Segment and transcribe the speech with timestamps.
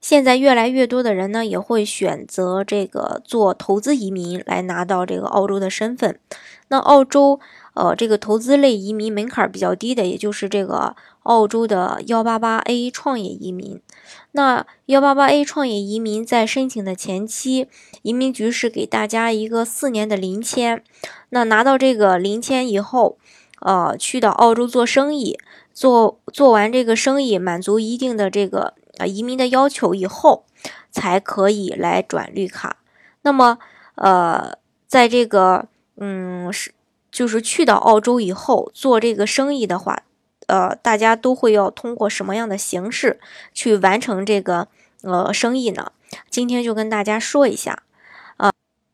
[0.00, 6.18] 现在越来越多的人呢，也会选择这个做投资移民来拿到这个澳洲的身份。
[6.68, 7.38] 那澳洲，
[7.74, 13.82] 呃，这个投资类移民门槛比较低的，也就是这个澳洲的幺八八 A 创业移民。
[14.32, 17.68] 那幺八八 A 创业移民在申请的前期，
[18.00, 20.82] 移民局是给大家一个四年的临签。
[21.28, 23.18] 那拿到这个临签以后，
[23.60, 25.38] 呃，去到澳洲做生意，
[25.74, 28.72] 做做完这个生意，满足一定的这个。
[29.00, 30.44] 啊，移民的要求以后
[30.90, 32.76] 才可以来转绿卡。
[33.22, 33.58] 那么，
[33.96, 36.72] 呃，在这个，嗯，是
[37.10, 40.02] 就是去到澳洲以后做这个生意的话，
[40.46, 43.18] 呃，大家都会要通过什么样的形式
[43.52, 44.68] 去完成这个
[45.02, 45.92] 呃生意呢？
[46.28, 47.82] 今天就跟大家说一下。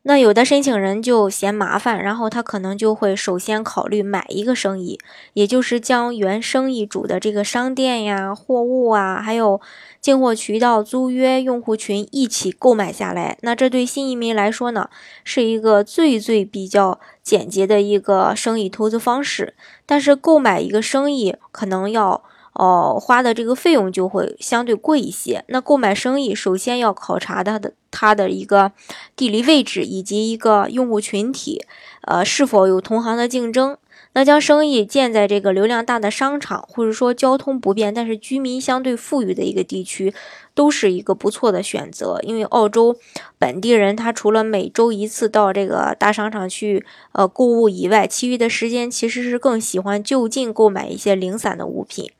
[0.09, 5.01] 那有的申请人就嫌麻烦，然后他可能就会首先考虑买一个生意，
[5.33, 9.61] 也就是将原生意主的这个商店呀、货物啊，还有
[10.01, 13.37] 进货渠道、租约、用户群一起购买下来。
[13.41, 14.89] 那这对新移民来说呢，
[15.25, 19.55] 是一个最最比较简洁的一个生意投资方式。
[19.85, 22.23] 但是购买一个生意可能要。
[22.59, 25.45] 哦，花的这个费用就会相对贵一些。
[25.49, 28.73] 那购买生意，首先要考察它的它的一个
[29.15, 31.67] 地理位置以及一个用户群体，
[32.01, 33.77] 呃，是否有同行的竞争。
[34.15, 40.15] 那将生意建在这个流量大的商场，或者说交通不便但是居民相对富裕的一个地区，
[40.55, 42.19] 都是一个不错的选择。
[42.23, 42.97] 因为澳洲
[43.39, 52.11] 本地人他除了每周一次到这个大商场去呃购物以外，其余的时间其实是更喜欢就近购买一些零散的物品。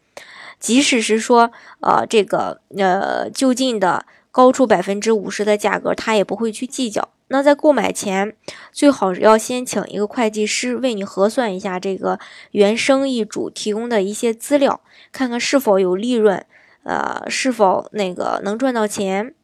[0.59, 1.51] 即使是说，
[1.81, 7.09] 呃，这个呃就近的高出百分之五十的价格，他也不会去计较。
[7.29, 8.37] 那在购买前，
[8.71, 12.19] 最好要先请一个会计师为你核算一下这个
[12.53, 16.47] 原生意主提供的一些资料，看看是否有利润，
[16.85, 19.35] 呃，是否那个能赚到钱。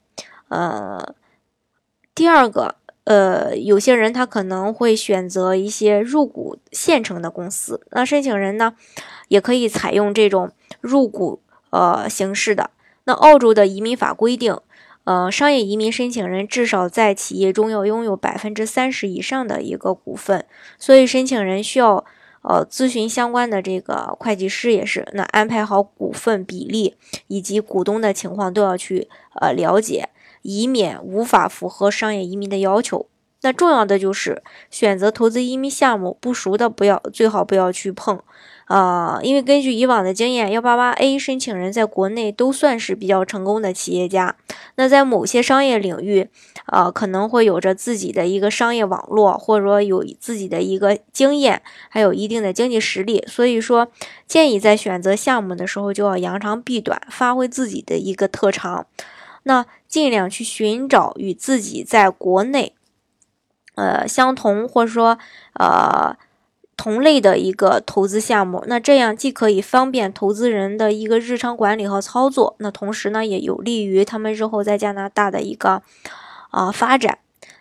[0.49, 1.15] 呃，
[2.15, 8.75] 第二个，呃，有些人他可能会选择一些入股现成的公司，那申请人呢，
[9.29, 10.53] 也可以采用这种。
[10.81, 11.41] 入股
[11.71, 12.71] 呃形式的，
[13.05, 14.57] 那澳洲的移民法规定，
[15.05, 20.45] 呃，商业移民申请人至少在企业中要拥有百分之三十以上的一个股份，
[20.79, 22.05] 所以申请人需要
[22.43, 26.97] 呃咨询相关的这个会计师也是，那安排好股份比例
[27.27, 29.09] 以及股东的情况都要去
[29.41, 30.09] 呃了解，
[30.43, 33.07] 以免无法符合商业移民的要求。
[33.43, 38.21] 那重要的就是选择投资移民项目，不熟的不要，最好不要去碰。
[38.67, 44.35] 啊，因为根据以往的经验，幺八八 A 申请人在国内都算是比较成功的企业家。
[44.77, 46.29] 那在某些商业领域，
[46.67, 51.61] 啊，可能会有着自己的一个商业网络，或者说有自己的一个经验，
[51.91, 53.23] 还有一定的经济实力。
[53.27, 53.89] 所以说，
[54.27, 58.87] 建议在选择项目的时候就要扬长避短，发挥自己的一个特长。
[59.43, 62.73] 那尽量去寻找与自己在国内，
[63.75, 65.19] 呃，相同或者说，
[65.55, 66.17] 呃。
[66.75, 75.83] 同类的一个投资项目，那这样既可以方便投资人的一个日常管理和操作，那同时呢也有利于他们日后在加拿大的一个
[76.51, 77.19] 啊发展。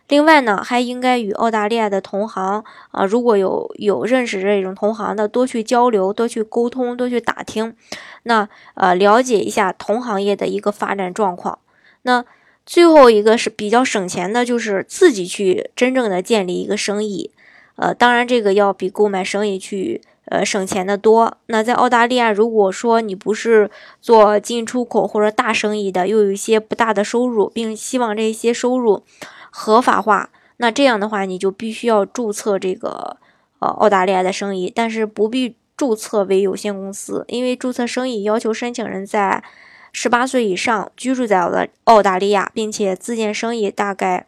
[0.08, 7.76] 另外呢，还应该与澳大利亚的同行啊，如果有有认识这种同行的，多去交流，多去沟通，多去打听，
[8.24, 11.60] 那呃了解一下同行业的一个发展状况。
[12.04, 12.26] 那
[12.66, 17.32] 最后一个是比较省钱的，就是自己去真正的建立一个生意。
[17.76, 21.38] 呃，当然，这个要比购买生意去呃省钱的多。
[21.48, 29.02] 那在澳大利亚，如果说你不是做进出口或者大生意的，又有一些不大的收入，并希望这些收入
[29.50, 33.18] 合法化，那这样的话，你就必须要注册这个
[33.60, 39.44] 呃澳大利亚的生意，但是不必注册为有限公司，因为注册生意要求申请人在
[39.92, 41.52] 十八岁以上，居住在澳
[41.86, 44.28] 澳大利亚，并且自建生意大概。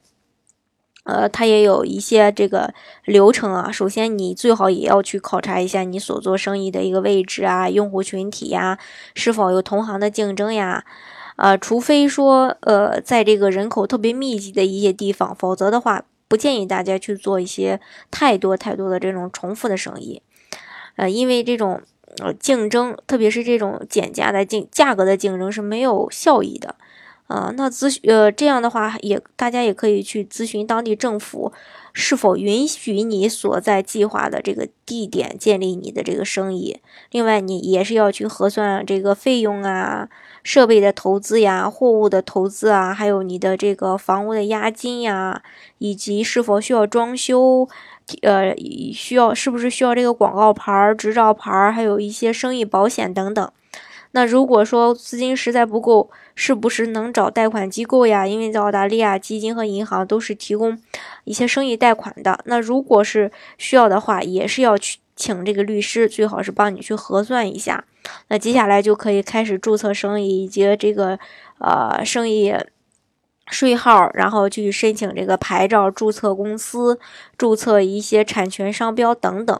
[1.06, 2.74] 呃，它也有一些这个
[3.04, 3.69] 流程啊。
[3.69, 8.80] 首先，你最好也要去考察一下你所做生意的一个位置啊，用户群体呀，
[9.13, 10.86] 是否有同行的竞争呀。
[11.36, 20.21] 呃，除非说，呃，在这个人口特别密集的一些地方，否则的话，不建议大家去做一些太多太多的这种重复的生意。
[20.95, 21.81] 呃，因为这种
[22.19, 26.75] 呃竞争，特别是这种减价的竞价格的竞争是没有效益的。
[27.27, 31.51] 啊，那咨询呃这样的话也大家也可以去咨询当地政府
[31.94, 36.80] 是否允许你所在计划的这个地点建立你的这个生意。
[37.12, 40.10] 另外，你也是要去核算这个费用啊、
[40.44, 45.44] 设备的投资呀、货物的投资啊，还有你的这个房屋的押金呀，
[45.78, 47.69] 以及是否需要装修，
[48.24, 48.56] 呃，
[48.92, 53.51] 需要是不是需要这个广告牌、执照牌，还有一些生意保险等等。
[54.16, 58.28] 那如果说资金实在不够，是不是能找贷款机构呀？
[58.28, 60.78] 因为在澳大利亚，基金和银行都是提供
[61.24, 62.40] 一些生意贷款的。
[62.46, 67.84] 那如果是需要的话，也是要去请这个律师，最好是帮你去核算一下。
[68.28, 71.18] 那接下来就可以开始注册生意以及这个
[71.60, 72.54] 呃生意
[73.48, 77.00] 税号，然后去申请这个牌照、注册公司、
[77.38, 79.60] 注册一些产权商标等等。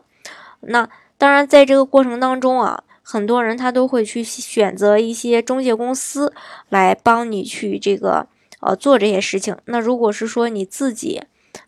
[0.62, 2.84] 那当然，在这个过程当中啊。
[3.06, 6.34] 很多人他都会去选择一些中介公司
[6.70, 8.26] 来帮你去这个
[8.62, 9.58] 呃做这些事情。
[9.66, 11.22] 那如果是说你自己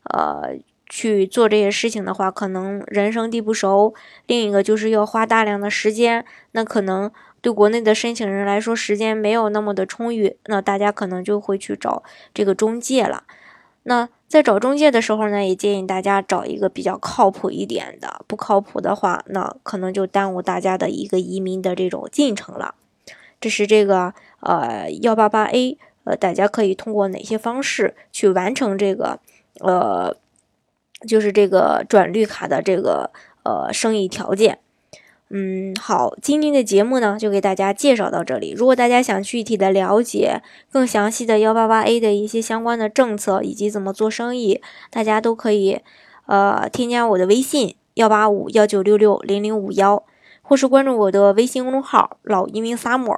[0.03, 0.55] 呃
[0.87, 3.93] 去做这些事情的话，可能人生地不熟，
[4.27, 6.25] 另一个就是要花大量的时间。
[6.51, 7.11] 那可能
[7.41, 12.03] 对国内的申请人来说，时间没有那么的充裕，那大家可能就会去找
[12.33, 13.23] 这个中介了。
[13.83, 18.23] 那在找中介的时候呢，也建议大家找一个比较靠谱一点的。
[18.27, 22.73] 不靠谱的话，那可能就耽误大家的一个移民的这种进程了。
[23.39, 29.19] 这是这个呃幺八八 A，呃，大家可以通过哪些方式去完成这个
[29.59, 30.15] 呃，
[31.07, 33.11] 就是这个转绿卡的这个
[33.43, 34.59] 呃生意条件。
[35.29, 38.53] 嗯，好，今天的节目呢就给大家介绍到这里。
[38.55, 40.41] 如果大家想具体的了解
[40.71, 44.61] 更详细的幺八八 A 的一些相关的政策以及怎么做生意，
[44.91, 45.81] 大家都可以
[46.27, 50.03] 呃添加我的微信幺八五幺九六六零零五幺，
[50.43, 53.17] 或是关注我的微信公众号老移民 summer，